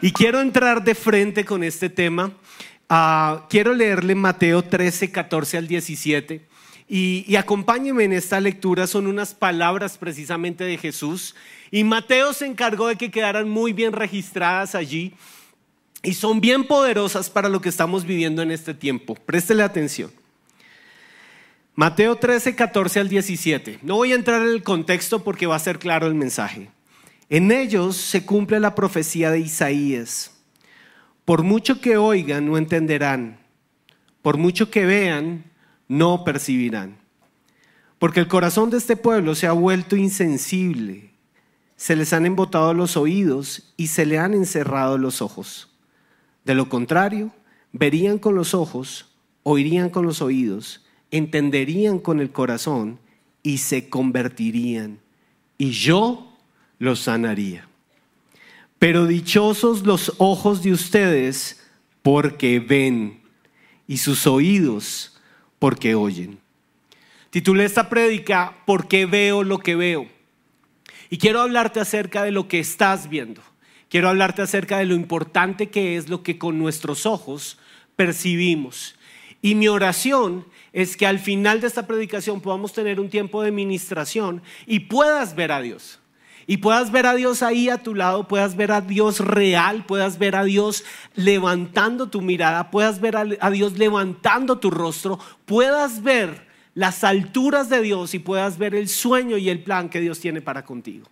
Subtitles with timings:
[0.00, 2.32] Y quiero entrar de frente con este tema.
[2.88, 6.46] Ah, quiero leerle Mateo 13, 14 al 17.
[6.88, 11.34] Y, y en esta lectura, son unas palabras precisamente de Jesús.
[11.72, 15.14] Y Mateo se encargó de que quedaran muy bien registradas allí
[16.04, 19.16] y son bien poderosas para lo que estamos viviendo en este tiempo.
[19.16, 20.12] Préstele atención.
[21.74, 23.80] Mateo 13, 14 al 17.
[23.82, 26.70] No voy a entrar en el contexto porque va a ser claro el mensaje.
[27.30, 30.30] En ellos se cumple la profecía de Isaías.
[31.24, 33.38] Por mucho que oigan, no entenderán.
[34.22, 35.44] Por mucho que vean,
[35.88, 36.96] no percibirán.
[37.98, 41.10] Porque el corazón de este pueblo se ha vuelto insensible.
[41.76, 45.70] Se les han embotado los oídos y se le han encerrado los ojos.
[46.44, 47.30] De lo contrario,
[47.72, 52.98] verían con los ojos, oirían con los oídos, entenderían con el corazón
[53.42, 55.00] y se convertirían.
[55.58, 56.27] Y yo
[56.78, 57.68] los sanaría.
[58.78, 61.66] Pero dichosos los ojos de ustedes
[62.02, 63.20] porque ven
[63.86, 65.18] y sus oídos
[65.58, 66.38] porque oyen.
[67.30, 70.08] Titulé esta prédica porque veo lo que veo.
[71.10, 73.42] Y quiero hablarte acerca de lo que estás viendo.
[73.88, 77.58] Quiero hablarte acerca de lo importante que es lo que con nuestros ojos
[77.96, 78.94] percibimos.
[79.40, 83.50] Y mi oración es que al final de esta predicación podamos tener un tiempo de
[83.50, 85.98] ministración y puedas ver a Dios
[86.50, 90.18] y puedas ver a Dios ahí a tu lado, puedas ver a Dios real, puedas
[90.18, 90.82] ver a Dios
[91.14, 97.82] levantando tu mirada, puedas ver a Dios levantando tu rostro, puedas ver las alturas de
[97.82, 101.06] Dios y puedas ver el sueño y el plan que Dios tiene para contigo.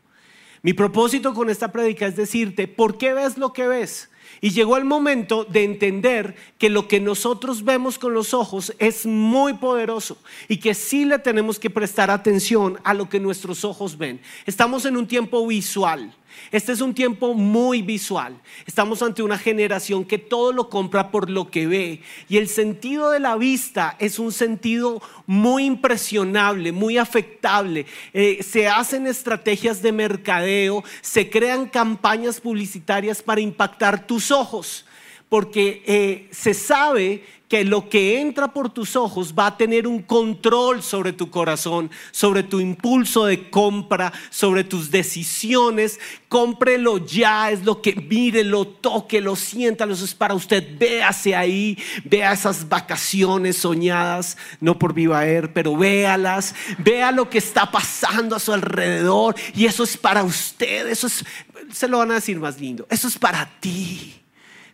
[0.63, 4.09] Mi propósito con esta predica es decirte, ¿por qué ves lo que ves?
[4.41, 9.07] Y llegó el momento de entender que lo que nosotros vemos con los ojos es
[9.07, 13.97] muy poderoso y que sí le tenemos que prestar atención a lo que nuestros ojos
[13.97, 14.21] ven.
[14.45, 16.13] Estamos en un tiempo visual.
[16.53, 18.41] Este es un tiempo muy visual.
[18.67, 22.03] Estamos ante una generación que todo lo compra por lo que ve.
[22.29, 27.87] Y el sentido de la vista es un sentido muy impresionable, muy afectable.
[28.13, 34.85] Eh, se hacen estrategias de mercadeo, se crean campañas publicitarias para impactar tus ojos.
[35.29, 40.03] Porque eh, se sabe que lo que entra por tus ojos va a tener un
[40.03, 46.01] control sobre tu corazón, sobre tu impulso de compra, sobre tus decisiones.
[46.29, 50.77] Cómprelo ya, es lo que mire, lo toque, lo sienta, eso es para usted.
[50.77, 57.39] Véase ahí, vea esas vacaciones soñadas, no por Viva Air, pero véalas, vea lo que
[57.39, 61.25] está pasando a su alrededor y eso es para usted, eso es,
[61.73, 64.26] se lo van a decir más lindo, eso es para ti.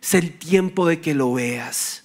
[0.03, 2.03] Es el tiempo de que lo veas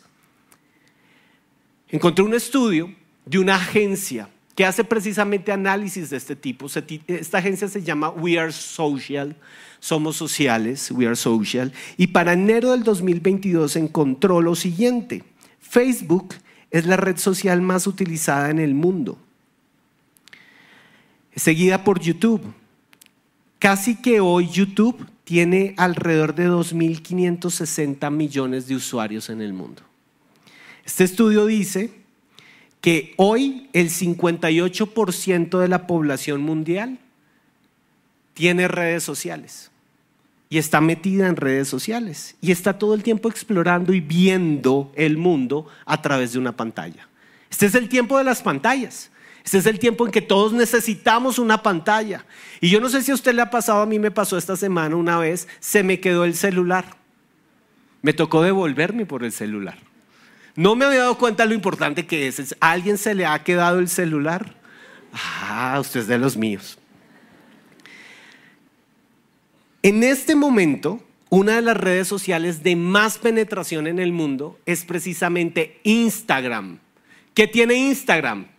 [1.88, 2.94] encontré un estudio
[3.24, 6.66] de una agencia que hace precisamente análisis de este tipo.
[7.06, 9.36] Esta agencia se llama We Are Social,
[9.78, 15.22] somos sociales, We Are Social, y para enero del 2022 encontró lo siguiente,
[15.60, 16.34] Facebook
[16.70, 19.18] es la red social más utilizada en el mundo,
[21.36, 22.42] seguida por YouTube.
[23.60, 29.82] Casi que hoy YouTube tiene alrededor de 2.560 millones de usuarios en el mundo.
[30.86, 31.90] Este estudio dice
[32.80, 36.98] que hoy el 58% de la población mundial
[38.32, 39.70] tiene redes sociales
[40.48, 45.18] y está metida en redes sociales y está todo el tiempo explorando y viendo el
[45.18, 47.06] mundo a través de una pantalla.
[47.50, 49.10] Este es el tiempo de las pantallas.
[49.48, 52.26] Este es el tiempo en que todos necesitamos una pantalla.
[52.60, 54.56] Y yo no sé si a usted le ha pasado, a mí me pasó esta
[54.56, 56.98] semana una vez, se me quedó el celular.
[58.02, 59.78] Me tocó devolverme por el celular.
[60.54, 62.54] No me había dado cuenta lo importante que es.
[62.60, 64.54] ¿A alguien se le ha quedado el celular?
[65.14, 66.78] Ah, usted es de los míos.
[69.82, 74.84] En este momento, una de las redes sociales de más penetración en el mundo es
[74.84, 76.80] precisamente Instagram.
[77.32, 78.57] ¿Qué tiene Instagram?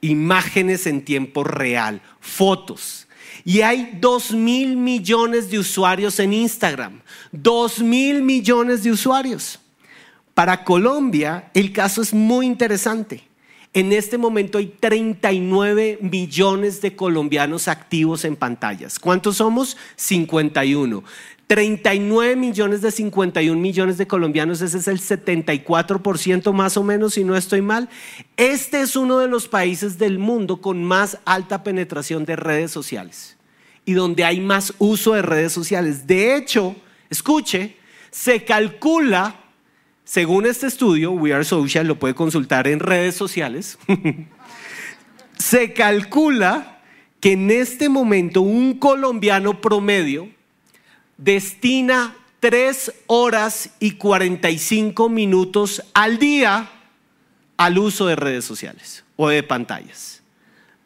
[0.00, 3.06] Imágenes en tiempo real, fotos.
[3.44, 7.00] Y hay dos mil millones de usuarios en Instagram.
[7.32, 9.58] Dos mil millones de usuarios.
[10.34, 13.30] Para Colombia el caso es muy interesante.
[13.72, 18.98] En este momento hay 39 millones de colombianos activos en pantallas.
[18.98, 19.76] ¿Cuántos somos?
[19.94, 21.04] 51.
[21.50, 27.24] 39 millones de 51 millones de colombianos, ese es el 74% más o menos, si
[27.24, 27.88] no estoy mal.
[28.36, 33.36] Este es uno de los países del mundo con más alta penetración de redes sociales
[33.84, 36.06] y donde hay más uso de redes sociales.
[36.06, 36.76] De hecho,
[37.10, 37.74] escuche,
[38.12, 39.34] se calcula
[40.04, 43.76] según este estudio, We Are Social, lo puede consultar en redes sociales,
[45.36, 46.80] se calcula
[47.18, 50.28] que en este momento un colombiano promedio
[51.20, 56.70] destina tres horas y 45 minutos al día
[57.56, 60.22] al uso de redes sociales o de pantallas.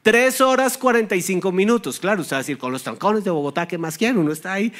[0.03, 1.99] Tres horas 45 minutos.
[1.99, 4.19] Claro, usted va a decir, con los trancones de Bogotá, ¿qué más quieren?
[4.19, 4.73] Uno está ahí.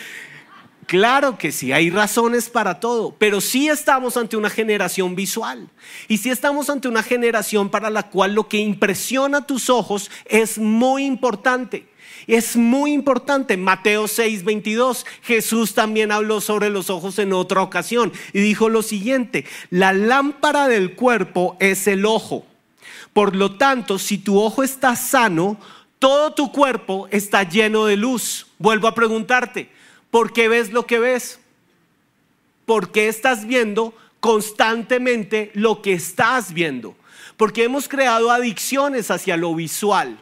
[0.87, 5.71] Claro que sí, hay razones para todo, pero sí estamos ante una generación visual.
[6.09, 10.59] Y sí estamos ante una generación para la cual lo que impresiona tus ojos es
[10.59, 11.89] muy importante.
[12.27, 13.57] Es muy importante.
[13.57, 15.07] Mateo 6, 22.
[15.23, 20.69] Jesús también habló sobre los ojos en otra ocasión y dijo lo siguiente, la lámpara
[20.69, 22.47] del cuerpo es el ojo.
[23.13, 25.59] Por lo tanto, si tu ojo está sano,
[25.99, 28.47] todo tu cuerpo está lleno de luz.
[28.59, 29.71] Vuelvo a preguntarte,
[30.11, 31.39] ¿por qué ves lo que ves?
[32.67, 36.97] ¿Por qué estás viendo constantemente lo que estás viendo?
[37.37, 40.19] Porque hemos creado adicciones hacia lo visual.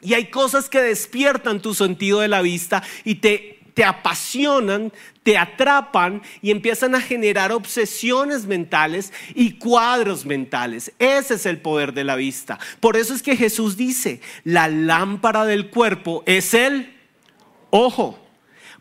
[0.00, 4.92] Y hay cosas que despiertan tu sentido de la vista y te, te apasionan,
[5.22, 10.92] te atrapan y empiezan a generar obsesiones mentales y cuadros mentales.
[10.98, 12.58] Ese es el poder de la vista.
[12.80, 16.96] Por eso es que Jesús dice, la lámpara del cuerpo es el
[17.70, 18.18] ojo.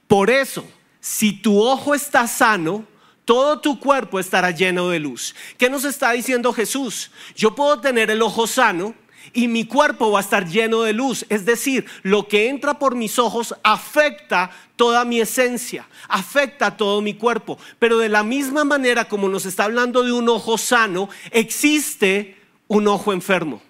[0.07, 0.65] Por eso,
[0.99, 2.85] si tu ojo está sano,
[3.25, 5.35] todo tu cuerpo estará lleno de luz.
[5.57, 7.11] ¿Qué nos está diciendo Jesús?
[7.35, 8.95] Yo puedo tener el ojo sano
[9.33, 11.25] y mi cuerpo va a estar lleno de luz.
[11.29, 17.13] Es decir, lo que entra por mis ojos afecta toda mi esencia, afecta todo mi
[17.13, 17.57] cuerpo.
[17.79, 22.37] Pero de la misma manera como nos está hablando de un ojo sano, existe
[22.67, 23.61] un ojo enfermo.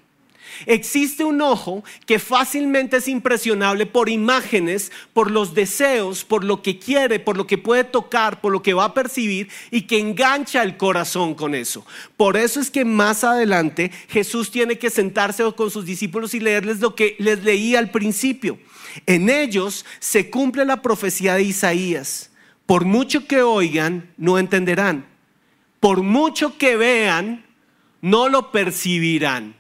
[0.66, 6.80] Existe un ojo que fácilmente es impresionable por imágenes, por los deseos, por lo que
[6.80, 10.64] quiere, por lo que puede tocar, por lo que va a percibir y que engancha
[10.64, 11.86] el corazón con eso.
[12.18, 16.80] Por eso es que más adelante Jesús tiene que sentarse con sus discípulos y leerles
[16.80, 18.60] lo que les leí al principio.
[19.06, 22.32] En ellos se cumple la profecía de Isaías.
[22.66, 25.06] Por mucho que oigan, no entenderán.
[25.80, 27.46] Por mucho que vean,
[28.02, 29.56] no lo percibirán.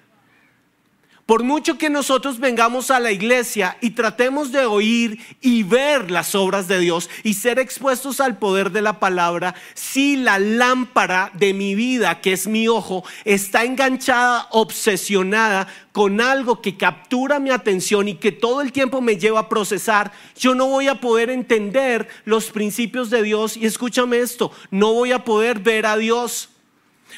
[1.29, 6.33] Por mucho que nosotros vengamos a la iglesia y tratemos de oír y ver las
[6.33, 11.53] obras de Dios y ser expuestos al poder de la palabra, si la lámpara de
[11.53, 18.07] mi vida, que es mi ojo, está enganchada, obsesionada con algo que captura mi atención
[18.07, 22.07] y que todo el tiempo me lleva a procesar, yo no voy a poder entender
[22.25, 23.55] los principios de Dios.
[23.55, 26.49] Y escúchame esto, no voy a poder ver a Dios.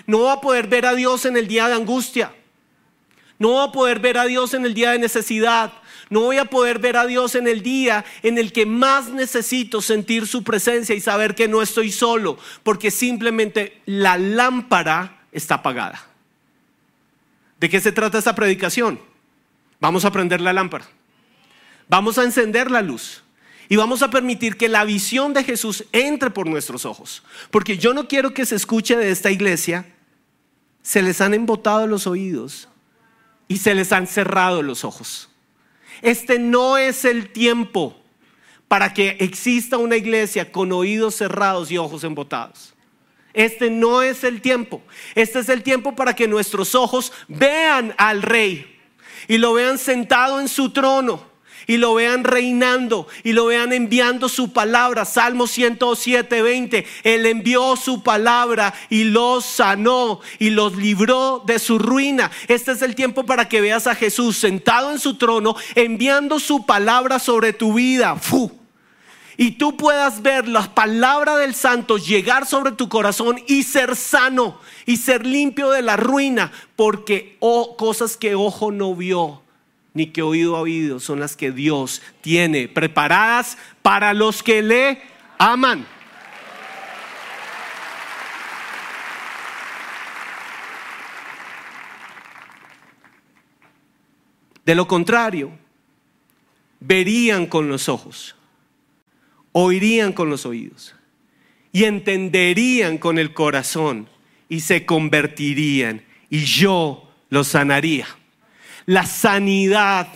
[0.06, 2.34] No voy a poder ver a Dios en el día de angustia.
[3.42, 5.74] No voy a poder ver a Dios en el día de necesidad.
[6.12, 9.82] No voy a poder ver a Dios en el día en el que más necesito
[9.82, 16.06] sentir su presencia y saber que no estoy solo, porque simplemente la lámpara está apagada.
[17.60, 19.00] ¿De qué se trata esta predicación?
[19.80, 20.86] Vamos a prender la lámpara.
[21.90, 23.24] Vamos a encender la luz.
[23.70, 27.24] Y vamos a permitir que la visión de Jesús entre por nuestros ojos.
[27.50, 29.88] Porque yo no quiero que se escuche de esta iglesia.
[30.84, 32.68] Se les han embotado los oídos
[33.52, 35.28] y se les han cerrado los ojos.
[36.02, 38.02] Este no es el tiempo
[38.70, 42.74] para que exista una iglesia con oídos cerrados y ojos embotados.
[43.34, 44.82] Este no es el tiempo.
[45.16, 48.80] Este es el tiempo para que nuestros ojos vean al rey
[49.28, 51.31] y lo vean sentado en su trono
[51.68, 55.06] y lo vean reinando y lo vean enviando su palabra.
[55.06, 56.86] Salmo 107, 20.
[57.04, 62.32] Él envió su palabra y los sanó y los libró de su ruina.
[62.48, 66.66] Este es el tiempo para que veas a Jesús sentado en su trono, enviando su
[66.66, 68.18] palabra sobre tu vida.
[69.38, 74.60] y tú puedas ver la palabra del santo llegar sobre tu corazón y ser sano
[74.86, 79.41] y ser limpio de la ruina, porque oh, cosas que ojo no vio,
[79.94, 85.02] ni que oído a oído son las que Dios tiene preparadas para los que le
[85.38, 85.86] aman.
[94.66, 95.52] De lo contrario,
[96.80, 98.36] verían con los ojos,
[99.52, 100.96] oirían con los oídos
[101.72, 104.08] y entenderían con el corazón
[104.48, 108.08] y se convertirían y yo los sanaría.
[108.92, 110.10] La sanidad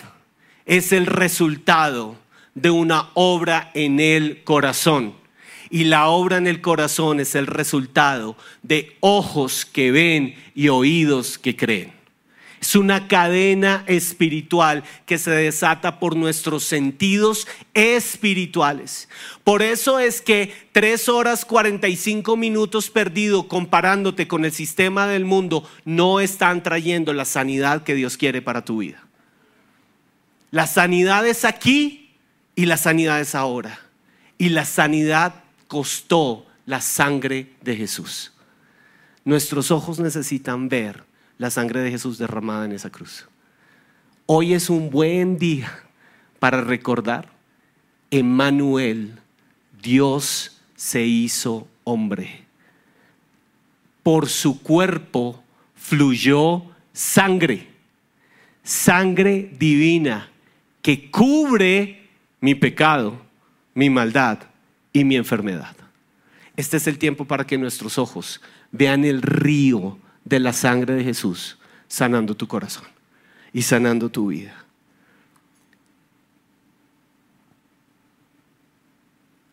[0.66, 2.18] es el resultado
[2.56, 5.14] de una obra en el corazón.
[5.70, 11.38] Y la obra en el corazón es el resultado de ojos que ven y oídos
[11.38, 11.95] que creen.
[12.62, 19.10] Es una cadena espiritual que se desata por nuestros sentidos espirituales.
[19.44, 25.70] Por eso es que tres horas 45 minutos perdido comparándote con el sistema del mundo
[25.84, 29.06] no están trayendo la sanidad que Dios quiere para tu vida.
[30.52, 32.14] La sanidad es aquí
[32.56, 33.80] y la sanidad es ahora.
[34.38, 38.34] Y la sanidad costó la sangre de Jesús.
[39.24, 41.04] Nuestros ojos necesitan ver
[41.38, 43.28] la sangre de Jesús derramada en esa cruz.
[44.26, 45.72] Hoy es un buen día
[46.40, 47.30] para recordar,
[48.12, 49.20] Emmanuel,
[49.82, 52.46] Dios se hizo hombre.
[54.04, 55.44] Por su cuerpo
[55.76, 56.64] fluyó
[56.94, 57.68] sangre,
[58.64, 60.30] sangre divina
[60.82, 62.08] que cubre
[62.40, 63.20] mi pecado,
[63.74, 64.40] mi maldad
[64.94, 65.76] y mi enfermedad.
[66.56, 71.04] Este es el tiempo para que nuestros ojos vean el río de la sangre de
[71.04, 72.86] Jesús sanando tu corazón
[73.54, 74.66] y sanando tu vida.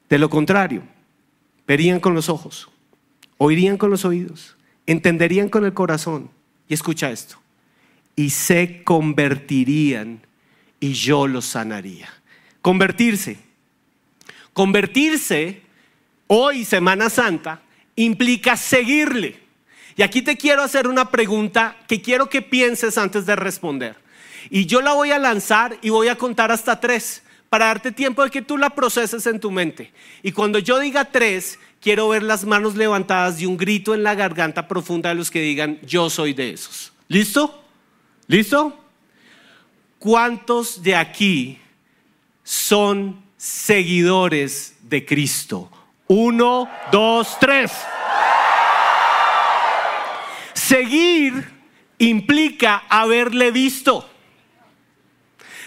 [0.08, 0.82] De lo contrario,
[1.66, 2.68] verían con los ojos,
[3.38, 6.30] oirían con los oídos, entenderían con el corazón.
[6.68, 7.36] Y escucha esto,
[8.16, 10.20] y se convertirían
[10.80, 12.08] y yo los sanaría.
[12.60, 13.38] Convertirse.
[14.52, 15.62] Convertirse
[16.26, 17.62] hoy, Semana Santa,
[17.96, 19.41] implica seguirle.
[19.96, 23.96] Y aquí te quiero hacer una pregunta que quiero que pienses antes de responder.
[24.50, 28.24] Y yo la voy a lanzar y voy a contar hasta tres para darte tiempo
[28.24, 29.92] de que tú la proceses en tu mente.
[30.22, 34.14] Y cuando yo diga tres, quiero ver las manos levantadas y un grito en la
[34.14, 36.92] garganta profunda de los que digan, yo soy de esos.
[37.08, 37.62] ¿Listo?
[38.26, 38.78] ¿Listo?
[39.98, 41.58] ¿Cuántos de aquí
[42.42, 45.70] son seguidores de Cristo?
[46.08, 47.70] Uno, dos, tres.
[50.66, 51.44] Seguir
[51.98, 54.08] implica haberle visto.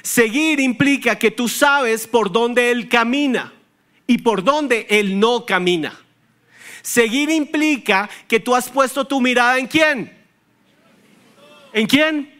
[0.01, 3.53] Seguir implica que tú sabes por dónde Él camina
[4.07, 5.99] y por dónde Él no camina.
[6.81, 10.17] Seguir implica que tú has puesto tu mirada en quién.
[11.73, 12.33] ¿En quién?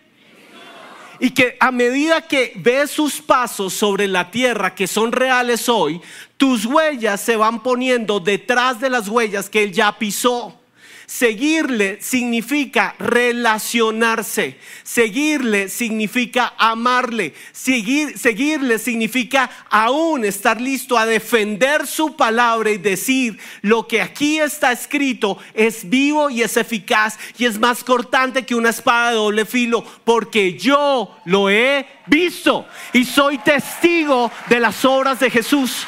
[1.20, 6.00] Y que a medida que ves sus pasos sobre la tierra que son reales hoy,
[6.38, 10.62] tus huellas se van poniendo detrás de las huellas que Él ya pisó.
[11.06, 14.58] Seguirle significa relacionarse.
[14.84, 17.34] Seguirle significa amarle.
[17.52, 24.40] Seguir, seguirle significa aún estar listo a defender su palabra y decir lo que aquí
[24.40, 29.16] está escrito es vivo y es eficaz y es más cortante que una espada de
[29.16, 35.86] doble filo porque yo lo he visto y soy testigo de las obras de Jesús.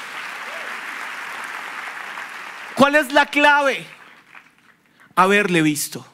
[2.76, 3.97] ¿Cuál es la clave?
[5.18, 6.06] Haberle visto.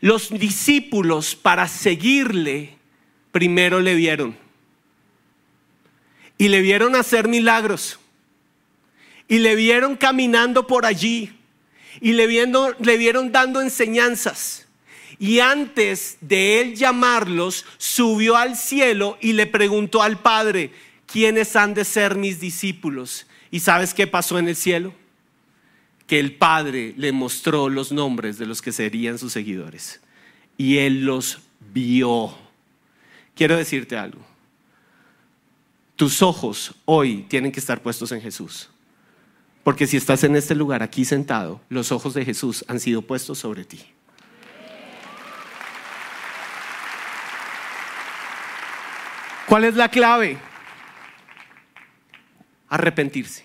[0.00, 2.78] Los discípulos para seguirle
[3.32, 4.36] primero le vieron.
[6.38, 7.98] Y le vieron hacer milagros.
[9.26, 11.36] Y le vieron caminando por allí.
[12.00, 14.68] Y le, viendo, le vieron dando enseñanzas.
[15.18, 20.70] Y antes de él llamarlos, subió al cielo y le preguntó al Padre,
[21.06, 23.26] ¿quiénes han de ser mis discípulos?
[23.50, 24.94] ¿Y sabes qué pasó en el cielo?
[26.08, 30.00] Que el Padre le mostró los nombres de los que serían sus seguidores.
[30.56, 31.40] Y Él los
[31.72, 32.34] vio.
[33.36, 34.24] Quiero decirte algo.
[35.96, 38.70] Tus ojos hoy tienen que estar puestos en Jesús.
[39.62, 43.38] Porque si estás en este lugar aquí sentado, los ojos de Jesús han sido puestos
[43.38, 43.80] sobre ti.
[49.46, 50.38] ¿Cuál es la clave?
[52.70, 53.44] Arrepentirse.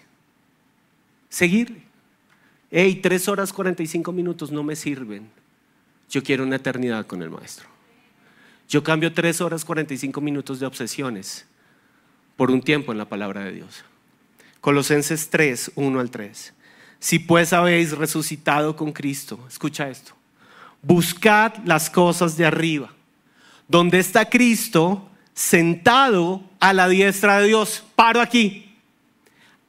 [1.27, 1.83] Seguirle
[2.75, 5.30] hey, tres horas 45 minutos no me sirven.
[6.10, 7.68] Yo quiero una eternidad con el maestro.
[8.68, 11.46] Yo cambio tres horas 45 minutos de obsesiones
[12.36, 13.86] por un tiempo en la palabra de Dios.
[14.60, 16.53] Colosenses 3, 1 al 3.
[17.00, 20.13] Si pues habéis resucitado con Cristo, escucha esto,
[20.82, 22.92] buscad las cosas de arriba,
[23.68, 27.84] donde está Cristo sentado a la diestra de Dios.
[27.96, 28.73] Paro aquí.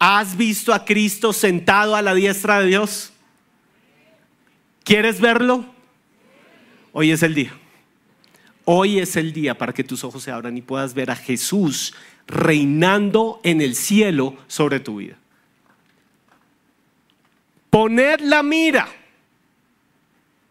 [0.06, 3.10] ¿Has visto a Cristo sentado a la diestra de Dios?
[4.84, 5.64] ¿Quieres verlo?
[6.92, 7.54] Hoy es el día.
[8.66, 11.94] Hoy es el día para que tus ojos se abran y puedas ver a Jesús
[12.26, 15.16] reinando en el cielo sobre tu vida.
[17.70, 18.86] Poned la mira.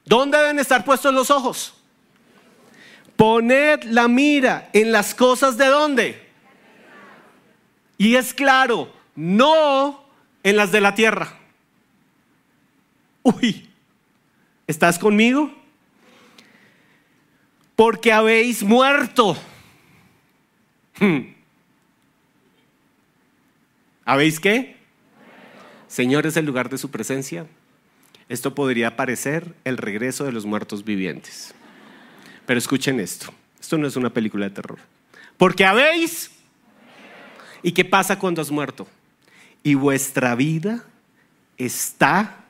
[0.03, 1.75] ¿Dónde deben estar puestos los ojos?
[3.15, 6.27] Poned la mira en las cosas de dónde.
[8.00, 10.03] Y es claro, no
[10.43, 11.38] en las de la tierra.
[13.24, 13.70] Uy,
[14.67, 15.53] ¿estás conmigo?
[17.75, 19.38] Porque habéis muerto.
[21.00, 21.34] Hmm.
[24.05, 24.77] ¿Habéis qué?
[25.88, 27.48] Señor es el lugar de su presencia.
[28.29, 31.53] Esto podría parecer el regreso de los muertos vivientes.
[32.46, 33.34] Pero escuchen esto.
[33.60, 34.79] Esto no es una película de terror.
[35.38, 36.32] Porque habéis...
[37.62, 38.88] ¿Y qué pasa cuando has muerto?
[39.63, 40.84] Y vuestra vida
[41.58, 42.43] está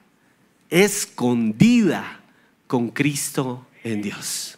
[0.70, 2.20] escondida
[2.68, 4.58] con Cristo en Dios.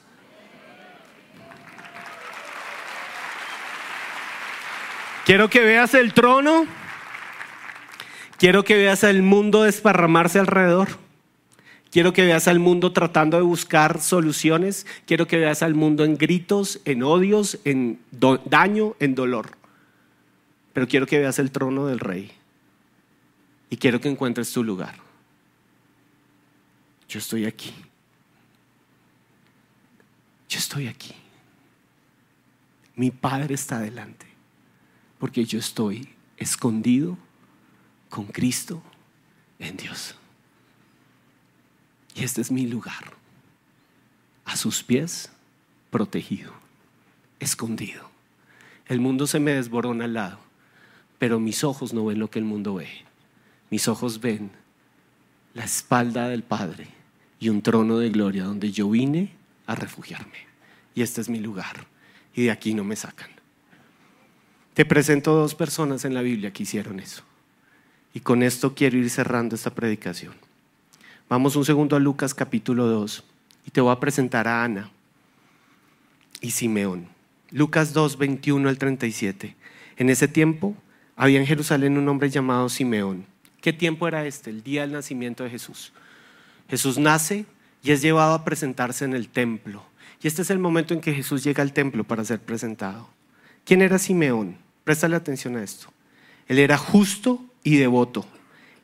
[5.26, 6.66] Quiero que veas el trono.
[8.38, 10.90] Quiero que veas el mundo desparramarse alrededor.
[11.92, 14.86] Quiero que veas al mundo tratando de buscar soluciones.
[15.08, 19.52] Quiero que veas al mundo en gritos, en odios, en daño, en dolor.
[20.74, 22.32] Pero quiero que veas el trono del rey.
[23.76, 24.96] Y quiero que encuentres tu lugar.
[27.10, 27.74] Yo estoy aquí.
[30.48, 31.14] Yo estoy aquí.
[32.96, 34.28] Mi Padre está delante.
[35.20, 37.18] Porque yo estoy escondido
[38.08, 38.82] con Cristo
[39.60, 40.16] en Dios.
[42.16, 43.12] Y este es mi lugar.
[44.46, 45.34] A sus pies,
[45.90, 46.54] protegido,
[47.42, 48.10] escondido.
[48.86, 50.40] El mundo se me desborona al lado,
[51.20, 53.05] pero mis ojos no ven lo que el mundo ve.
[53.70, 54.52] Mis ojos ven
[55.54, 56.88] la espalda del Padre
[57.40, 59.32] y un trono de gloria donde yo vine
[59.66, 60.46] a refugiarme.
[60.94, 61.88] Y este es mi lugar.
[62.34, 63.30] Y de aquí no me sacan.
[64.74, 67.24] Te presento dos personas en la Biblia que hicieron eso.
[68.14, 70.34] Y con esto quiero ir cerrando esta predicación.
[71.30, 73.24] Vamos un segundo a Lucas capítulo 2
[73.66, 74.92] y te voy a presentar a Ana
[76.40, 77.08] y Simeón.
[77.52, 79.56] Lucas 2, 21 al 37.
[79.98, 80.76] En ese tiempo
[81.16, 83.26] había en Jerusalén un hombre llamado Simeón.
[83.66, 84.52] ¿Qué tiempo era este?
[84.52, 85.92] El día del nacimiento de Jesús.
[86.70, 87.48] Jesús nace
[87.82, 89.84] y es llevado a presentarse en el templo.
[90.22, 93.10] Y este es el momento en que Jesús llega al templo para ser presentado.
[93.64, 94.56] ¿Quién era Simeón?
[94.84, 95.88] Préstale atención a esto.
[96.48, 98.28] Él era justo y devoto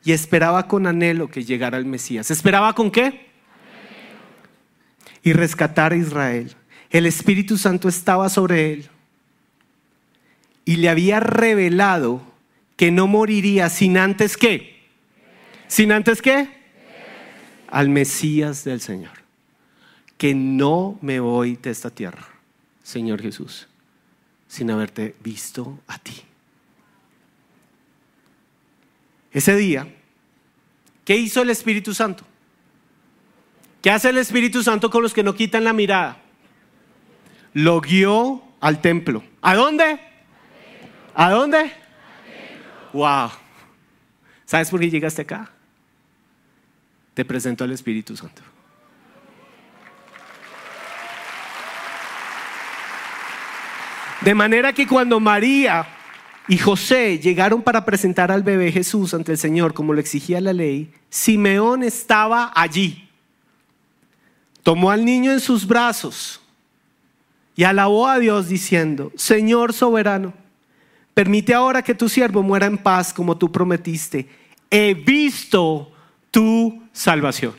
[0.04, 2.32] y esperaba con anhelo que llegara el Mesías.
[2.32, 3.28] ¿Esperaba con qué?
[5.22, 6.56] Y rescatar a Israel.
[6.90, 8.88] El Espíritu Santo estaba sobre él
[10.64, 12.20] y le había revelado
[12.76, 14.71] que no moriría sin antes qué.
[15.72, 16.50] ¿Sin antes qué?
[17.68, 19.14] al Mesías del Señor,
[20.18, 22.28] que no me voy de esta tierra,
[22.82, 23.68] Señor Jesús,
[24.48, 26.12] sin haberte visto a ti.
[29.32, 29.88] Ese día,
[31.06, 32.22] ¿qué hizo el Espíritu Santo?
[33.80, 36.18] ¿Qué hace el Espíritu Santo con los que no quitan la mirada?
[37.54, 39.24] Lo guió al templo.
[39.40, 39.98] ¿A dónde?
[41.14, 41.72] ¿A dónde?
[42.92, 43.30] Wow.
[44.44, 45.50] ¿Sabes por qué llegaste acá?
[47.14, 48.42] Te presento al Espíritu Santo.
[54.22, 55.84] De manera que cuando María
[56.46, 60.52] y José llegaron para presentar al bebé Jesús ante el Señor, como lo exigía la
[60.52, 63.08] ley, Simeón estaba allí.
[64.62, 66.40] Tomó al niño en sus brazos
[67.56, 70.32] y alabó a Dios diciendo, Señor soberano,
[71.14, 74.28] permite ahora que tu siervo muera en paz como tú prometiste.
[74.70, 75.92] He visto
[76.30, 77.54] tu salvación.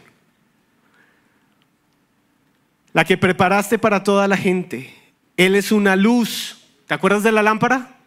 [2.93, 4.93] La que preparaste para toda la gente.
[5.36, 6.58] Él es una luz.
[6.88, 7.98] ¿Te acuerdas de la lámpara?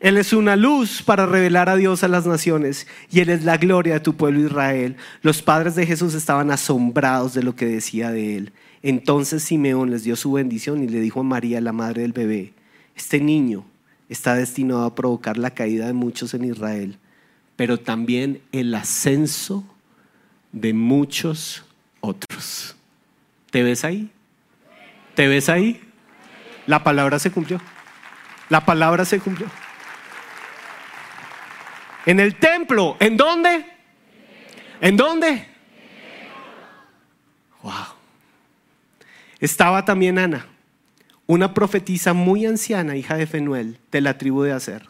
[0.00, 3.58] Él es una luz para revelar a Dios a las naciones y Él es la
[3.58, 4.96] gloria de tu pueblo Israel.
[5.20, 8.52] Los padres de Jesús estaban asombrados de lo que decía de Él.
[8.82, 12.54] Entonces Simeón les dio su bendición y le dijo a María, la madre del bebé,
[12.96, 13.66] este niño
[14.08, 16.96] está destinado a provocar la caída de muchos en Israel,
[17.56, 19.64] pero también el ascenso
[20.52, 21.64] de muchos
[22.00, 22.76] otros.
[23.50, 24.10] ¿Te ves ahí?
[25.14, 25.80] ¿Te ves ahí?
[26.66, 27.60] La palabra se cumplió.
[28.48, 29.48] La palabra se cumplió.
[32.06, 33.64] En el templo, ¿en dónde?
[34.80, 35.46] ¿En dónde?
[37.62, 37.72] Wow.
[39.38, 40.46] Estaba también Ana,
[41.26, 44.88] una profetisa muy anciana, hija de Fenuel, de la tribu de Aser.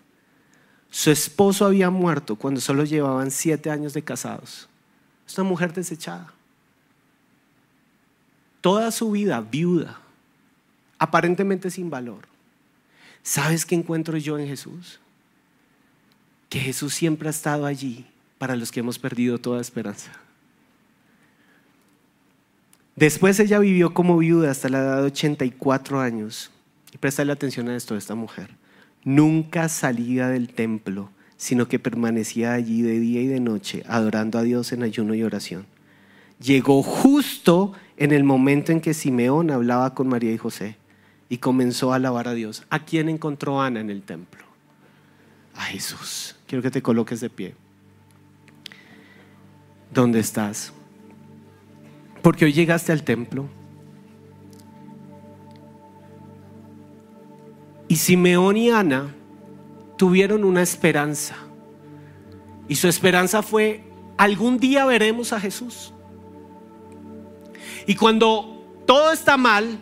[0.90, 4.70] Su esposo había muerto cuando solo llevaban siete años de casados.
[5.31, 6.33] Es una mujer desechada.
[8.61, 10.01] Toda su vida viuda,
[10.99, 12.27] aparentemente sin valor.
[13.23, 14.99] ¿Sabes qué encuentro yo en Jesús?
[16.49, 18.07] Que Jesús siempre ha estado allí
[18.38, 20.11] para los que hemos perdido toda esperanza.
[22.97, 26.51] Después ella vivió como viuda hasta la edad de 84 años.
[26.93, 28.51] Y presta atención a esto de esta mujer.
[29.05, 31.09] Nunca salía del templo
[31.40, 35.22] sino que permanecía allí de día y de noche, adorando a Dios en ayuno y
[35.22, 35.64] oración.
[36.38, 40.76] Llegó justo en el momento en que Simeón hablaba con María y José
[41.31, 42.64] y comenzó a alabar a Dios.
[42.68, 44.44] ¿A quién encontró Ana en el templo?
[45.55, 46.37] A Jesús.
[46.46, 47.55] Quiero que te coloques de pie.
[49.94, 50.74] ¿Dónde estás?
[52.20, 53.48] Porque hoy llegaste al templo.
[57.88, 59.14] Y Simeón y Ana
[60.01, 61.35] tuvieron una esperanza.
[62.69, 63.85] Y su esperanza fue
[64.17, 65.93] algún día veremos a Jesús.
[67.87, 69.79] Y cuando todo está mal,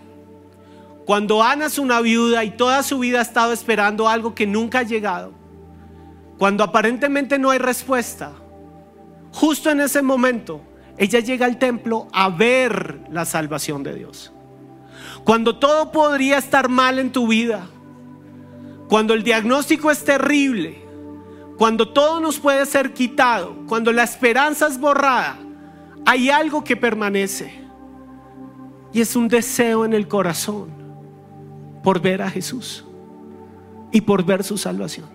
[1.06, 4.80] cuando Ana es una viuda y toda su vida ha estado esperando algo que nunca
[4.80, 5.34] ha llegado,
[6.36, 8.32] cuando aparentemente no hay respuesta,
[9.32, 10.62] justo en ese momento
[10.96, 14.32] ella llega al templo a ver la salvación de Dios.
[15.22, 17.68] Cuando todo podría estar mal en tu vida,
[18.88, 20.82] cuando el diagnóstico es terrible,
[21.58, 25.38] cuando todo nos puede ser quitado, cuando la esperanza es borrada,
[26.06, 27.52] hay algo que permanece.
[28.92, 30.70] Y es un deseo en el corazón
[31.82, 32.84] por ver a Jesús
[33.92, 35.06] y por ver su salvación.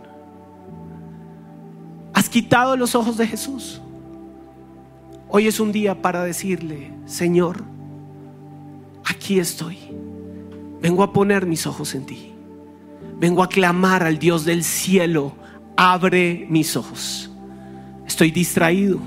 [2.13, 3.81] Has quitado los ojos de Jesús.
[5.29, 7.63] Hoy es un día para decirle, Señor,
[9.03, 9.79] aquí estoy.
[10.79, 12.33] Vengo a poner mis ojos en ti.
[13.23, 15.31] Vengo a clamar al Dios del cielo.
[15.77, 17.31] Abre mis ojos.
[18.05, 18.99] Estoy distraído.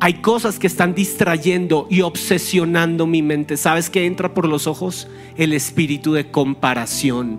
[0.00, 3.58] Hay cosas que están distrayendo y obsesionando mi mente.
[3.58, 5.08] ¿Sabes qué entra por los ojos?
[5.36, 7.38] El espíritu de comparación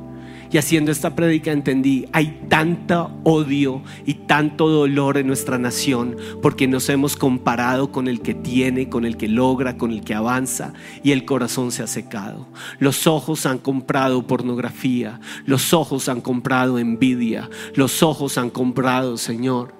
[0.51, 6.67] y haciendo esta prédica entendí, hay tanto odio y tanto dolor en nuestra nación porque
[6.67, 10.73] nos hemos comparado con el que tiene, con el que logra, con el que avanza
[11.03, 12.47] y el corazón se ha secado.
[12.79, 19.75] Los ojos han comprado pornografía, los ojos han comprado envidia, los ojos han comprado, Señor,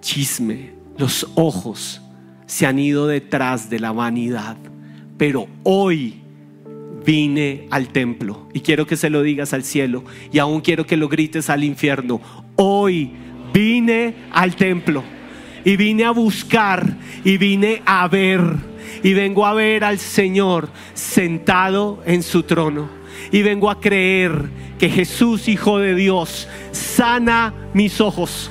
[0.00, 2.02] chisme, los ojos
[2.46, 4.56] se han ido detrás de la vanidad.
[5.16, 6.22] Pero hoy
[7.08, 8.48] vine al templo.
[8.52, 10.04] Y quiero que se lo digas al cielo.
[10.30, 12.20] Y aún quiero que lo grites al infierno.
[12.56, 13.12] Hoy
[13.54, 15.02] vine al templo.
[15.64, 16.98] Y vine a buscar.
[17.24, 18.42] Y vine a ver.
[19.02, 22.90] Y vengo a ver al Señor sentado en su trono.
[23.32, 28.50] Y vengo a creer que Jesús, Hijo de Dios, sana mis ojos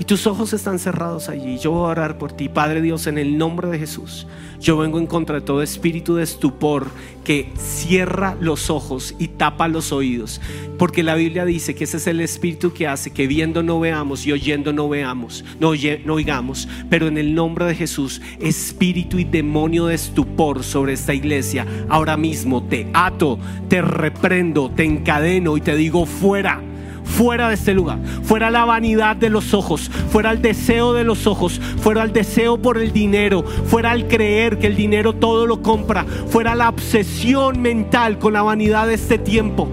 [0.00, 1.58] y tus ojos están cerrados allí.
[1.58, 4.26] Yo voy a orar por ti, Padre Dios, en el nombre de Jesús.
[4.58, 6.86] Yo vengo en contra de todo espíritu de estupor
[7.22, 10.40] que cierra los ojos y tapa los oídos.
[10.78, 14.26] Porque la Biblia dice que ese es el espíritu que hace que viendo no veamos
[14.26, 15.72] y oyendo no veamos, no,
[16.06, 16.66] no oigamos.
[16.88, 22.16] Pero en el nombre de Jesús, espíritu y demonio de estupor sobre esta iglesia, ahora
[22.16, 26.62] mismo te ato, te reprendo, te encadeno y te digo fuera
[27.10, 31.26] fuera de este lugar, fuera la vanidad de los ojos, fuera el deseo de los
[31.26, 35.62] ojos, fuera el deseo por el dinero, fuera el creer que el dinero todo lo
[35.62, 39.68] compra, fuera la obsesión mental con la vanidad de este tiempo.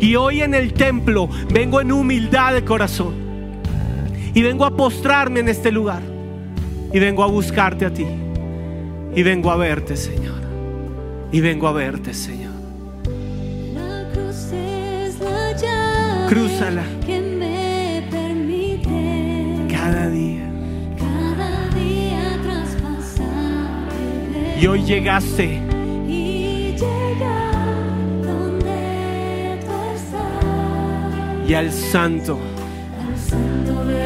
[0.00, 3.14] Y hoy en el templo vengo en humildad de corazón
[4.34, 6.02] y vengo a postrarme en este lugar
[6.92, 8.04] y vengo a buscarte a ti
[9.14, 10.42] y vengo a verte, Señor.
[11.32, 12.43] Y vengo a verte, Señor.
[16.28, 16.84] Crúzala.
[17.04, 20.50] Que me permite cada día.
[20.98, 23.88] cada día traspasar
[24.60, 25.60] Y hoy llegaste.
[31.46, 32.38] Y al santo.
[33.06, 34.04] Al santo de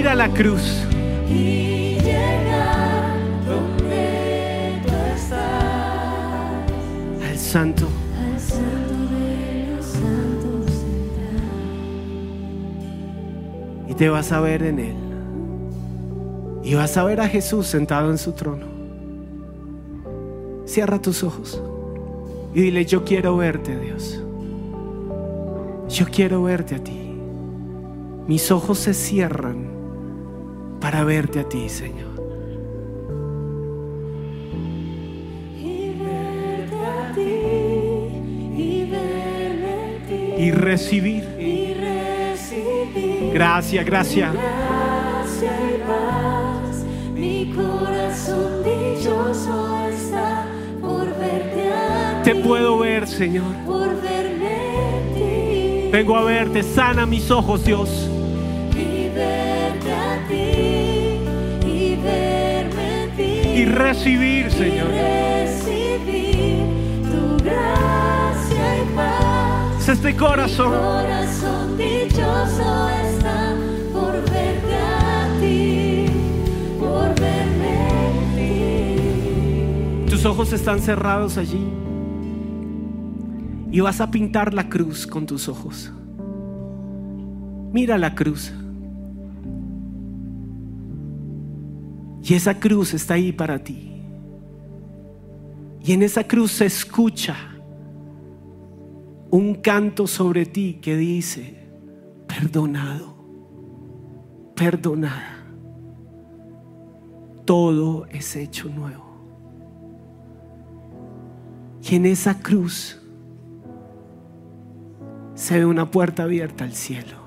[0.00, 0.84] velo mira la cruz.
[1.28, 3.10] y llegar.
[7.28, 7.86] Al santo.
[13.88, 14.94] Y te vas a ver en Él.
[16.62, 18.66] Y vas a ver a Jesús sentado en su trono.
[20.66, 21.60] Cierra tus ojos
[22.54, 24.22] y dile, yo quiero verte, Dios.
[25.88, 27.00] Yo quiero verte a ti.
[28.28, 29.69] Mis ojos se cierran
[30.80, 32.10] para verte a ti, Señor.
[35.58, 41.24] Y verte a ti, y verme en ti, Y recibir.
[41.38, 44.32] y recibir Gracias, gracias.
[44.32, 46.84] gracia y paz.
[47.14, 50.46] Mi corazón dichoso está
[50.80, 53.54] por verte a Te ti, puedo ver, Señor.
[53.66, 54.56] por verme
[54.98, 56.62] en ti, Vengo a verte.
[56.62, 58.08] Sana mis ojos, Dios.
[63.60, 64.88] Y recibir, Señor.
[64.88, 66.64] recibir
[67.04, 69.82] tu gracia y paz.
[69.82, 70.70] Es este corazón.
[70.70, 73.54] Corazón dichoso está
[73.92, 76.06] por verte a ti,
[76.78, 78.34] por verme en
[80.06, 80.10] ti.
[80.10, 81.62] Tus ojos están cerrados allí.
[83.70, 85.92] Y vas a pintar la cruz con tus ojos.
[87.74, 88.54] Mira la cruz.
[92.30, 93.90] Y esa cruz está ahí para ti.
[95.82, 97.34] Y en esa cruz se escucha
[99.32, 101.68] un canto sobre ti que dice,
[102.28, 103.16] perdonado,
[104.54, 105.44] perdonada.
[107.44, 109.10] Todo es hecho nuevo.
[111.82, 113.02] Y en esa cruz
[115.34, 117.18] se ve una puerta abierta al cielo.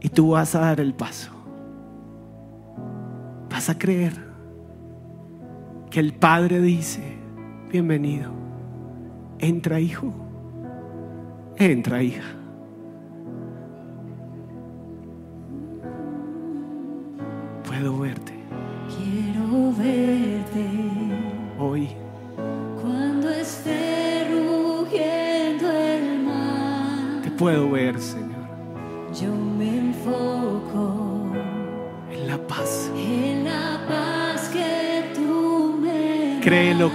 [0.00, 1.33] Y tú vas a dar el paso.
[3.54, 4.14] Vas a creer
[5.88, 7.00] que el Padre dice,
[7.70, 8.32] bienvenido,
[9.38, 10.12] entra hijo,
[11.56, 12.24] entra hija.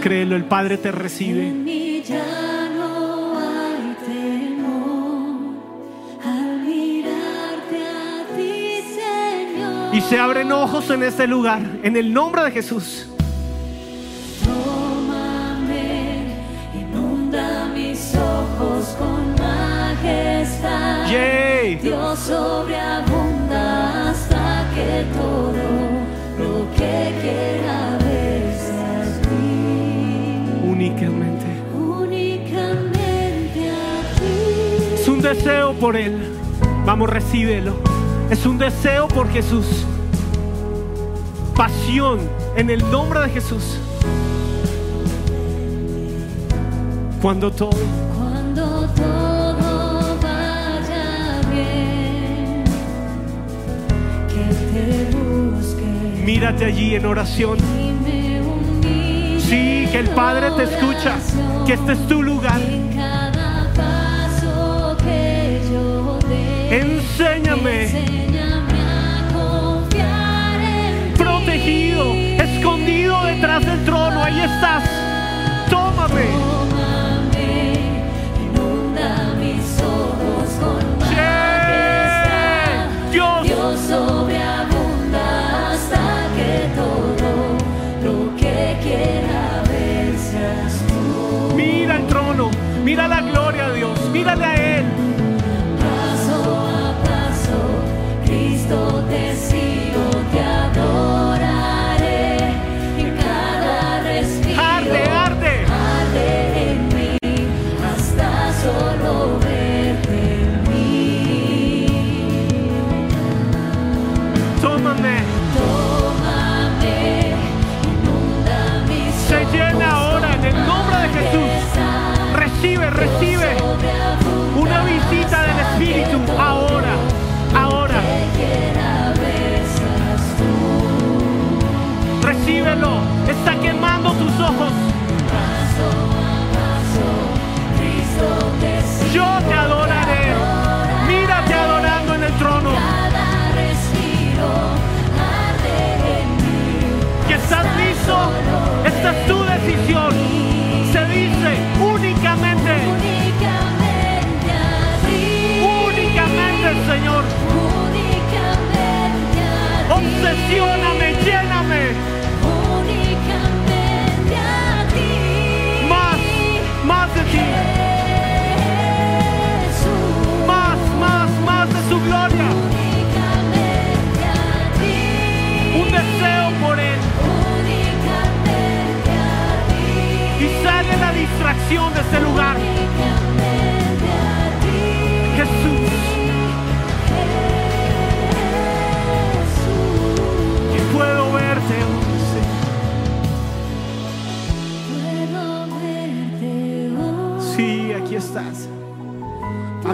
[0.01, 1.53] Créelo, el Padre te recibe.
[9.91, 13.07] Y se abren ojos en este lugar, en el nombre de Jesús.
[14.45, 16.27] Tómame,
[16.73, 21.09] inunda mis ojos con majestad.
[21.11, 21.75] Yay.
[21.75, 23.08] Dios sobreabunda
[35.29, 36.35] deseo por Él.
[36.85, 37.75] Vamos, recíbelo.
[38.29, 39.65] Es un deseo por Jesús.
[41.55, 42.19] Pasión
[42.55, 43.77] en el nombre de Jesús.
[47.21, 47.69] Cuando todo,
[48.17, 52.63] Cuando todo vaya bien,
[54.29, 56.23] que te busque.
[56.25, 57.57] mírate allí en oración.
[59.39, 61.15] Sí, que el Padre te escucha.
[61.65, 62.59] Que este es tu lugar.
[71.17, 74.23] Protegido, escondido detrás del trono.
[74.23, 75.08] Ahí estás.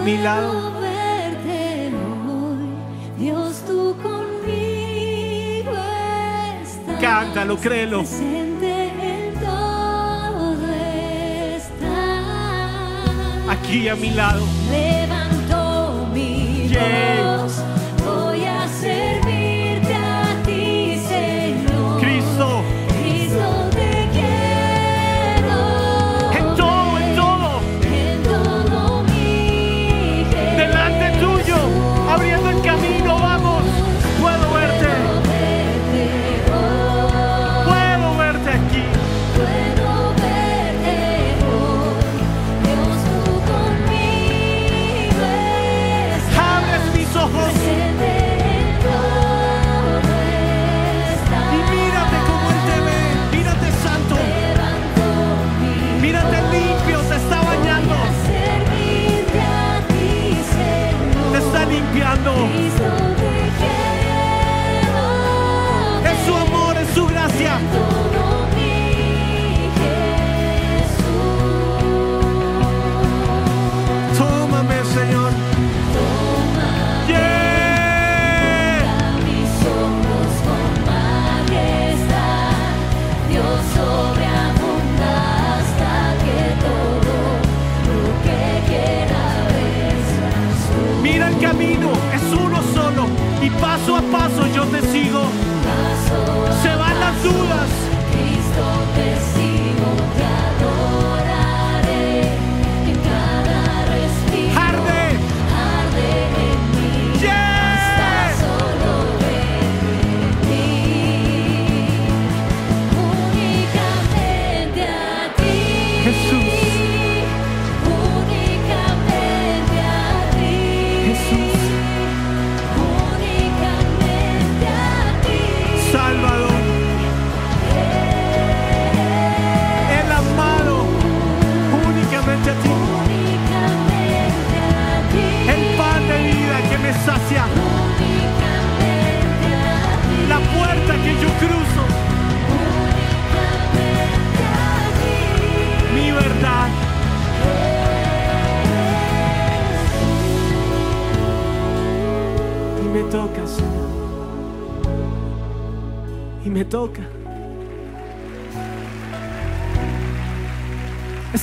[0.06, 0.72] Mi lado.
[0.80, 1.90] Verte
[2.28, 2.68] hoy.
[3.18, 5.72] Dios, tú conmigo
[6.62, 7.00] estás.
[7.00, 8.04] Cántalo, créelo.
[13.48, 14.44] Aquí a mi lado.
[14.70, 16.80] Levanto mi Yeah.
[16.80, 17.15] voz, voy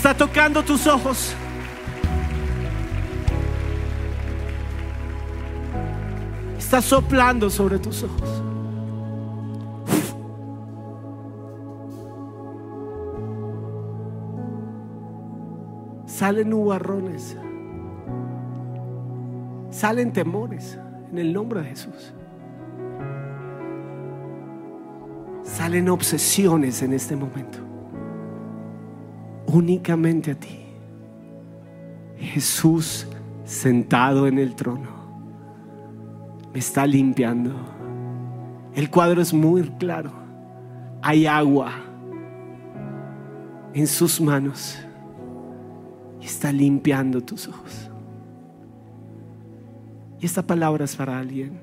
[0.03, 1.33] Está tocando tus ojos.
[6.57, 8.43] Está soplando sobre tus ojos.
[16.05, 17.37] Salen nubarrones.
[19.69, 20.77] Salen temores
[21.13, 22.13] en el nombre de Jesús.
[25.43, 27.72] Salen obsesiones en este momento.
[29.53, 30.59] Únicamente a ti.
[32.17, 33.05] Jesús
[33.45, 34.89] sentado en el trono.
[36.51, 37.53] Me está limpiando.
[38.73, 40.11] El cuadro es muy claro.
[41.03, 41.71] Hay agua
[43.75, 44.79] en sus manos
[46.19, 47.91] y está limpiando tus ojos.
[50.19, 51.61] Y esta palabra es para alguien.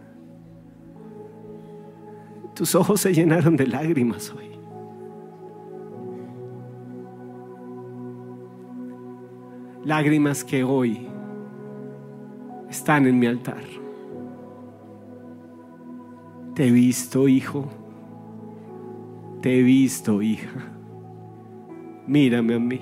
[2.54, 4.49] Tus ojos se llenaron de lágrimas hoy.
[9.84, 11.08] Lágrimas que hoy
[12.68, 13.62] están en mi altar.
[16.54, 17.68] Te he visto, hijo.
[19.40, 20.50] Te he visto, hija.
[22.06, 22.80] Mírame a mí.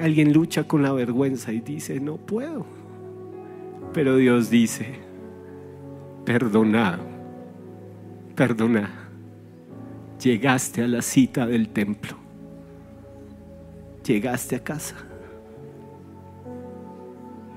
[0.00, 2.64] Alguien lucha con la vergüenza y dice, no puedo.
[3.92, 4.94] Pero Dios dice,
[6.24, 7.04] perdonado,
[8.34, 8.90] perdona.
[10.18, 12.23] Llegaste a la cita del templo.
[14.04, 14.96] Llegaste a casa.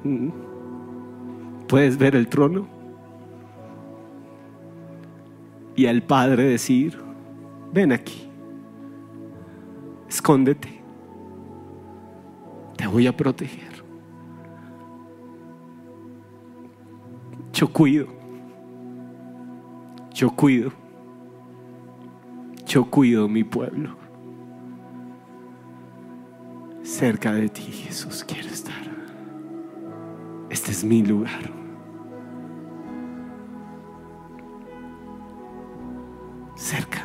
[0.03, 0.29] Mm.
[1.67, 2.67] ¿Puedes ver el trono?
[5.75, 6.97] Y al Padre decir,
[7.71, 8.29] ven aquí,
[10.09, 10.81] escóndete,
[12.77, 13.83] te voy a proteger.
[17.53, 18.07] Yo cuido,
[20.13, 20.71] yo cuido,
[22.65, 24.06] yo cuido mi pueblo.
[26.97, 28.73] Cerca de ti, Jesús, quiero estar.
[30.49, 31.51] Este es mi lugar.
[36.55, 37.03] Cerca.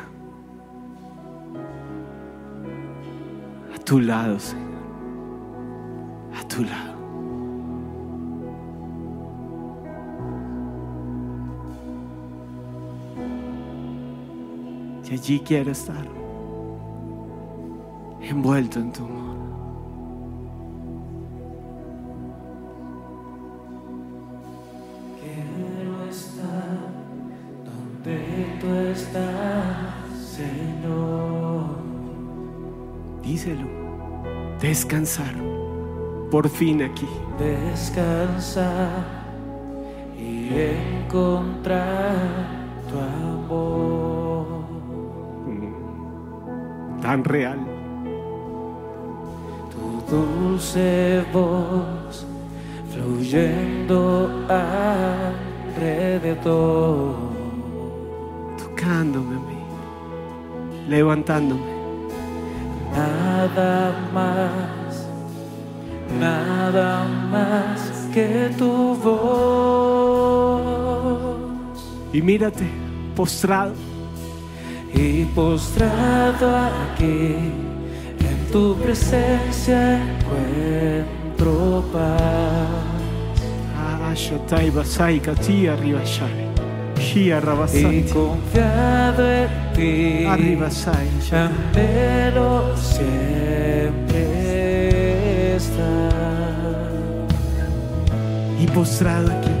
[3.75, 4.63] A tu lado, Señor.
[6.39, 6.93] A tu lado.
[15.07, 16.07] Y allí quiero estar.
[18.21, 19.42] Envuelto en tu amor.
[33.23, 33.67] Díselo.
[34.59, 35.33] Descansar.
[36.29, 37.07] Por fin aquí.
[37.39, 39.05] Descansar
[40.17, 40.49] y
[41.05, 42.17] encontrar
[42.89, 44.45] tu amor.
[47.01, 47.59] Tan real.
[49.71, 52.25] Tu dulce voz
[52.91, 54.29] fluyendo
[55.77, 57.15] alrededor.
[58.57, 59.59] Tocándome a mí.
[60.89, 61.72] Levantándome.
[63.55, 65.07] Nada más,
[66.19, 70.53] nada más que tu voz.
[72.13, 72.65] Y mírate,
[73.15, 73.73] postrado,
[74.95, 77.35] Y postrado aquí,
[78.19, 82.69] en tu presencia encuentro paz.
[83.75, 84.13] Ah,
[87.83, 91.07] Y confiado en ti, Arriba Sai.
[91.31, 94.25] anhelo siempre
[95.55, 96.13] estar.
[98.59, 99.51] Y postrado aquí.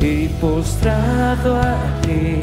[0.00, 2.40] Y postrado aquí,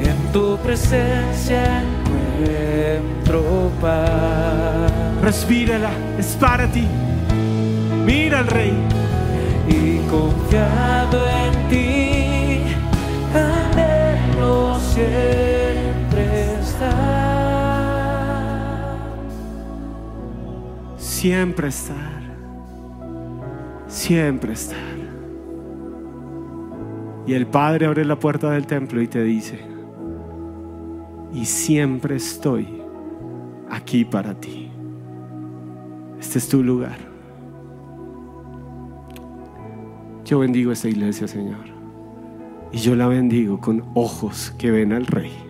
[0.00, 4.90] en tu presencia encuentro paz.
[5.22, 6.86] Respírala, es para ti.
[8.04, 8.72] Mira al rey.
[9.68, 12.62] Y confiado en ti,
[13.34, 15.49] anhelo siempre
[20.96, 22.22] Siempre estar.
[23.86, 24.78] Siempre estar.
[27.26, 29.60] Y el Padre abre la puerta del templo y te dice,
[31.32, 32.82] y siempre estoy
[33.68, 34.70] aquí para ti.
[36.18, 36.96] Este es tu lugar.
[40.24, 41.66] Yo bendigo esta iglesia, Señor.
[42.72, 45.49] Y yo la bendigo con ojos que ven al Rey.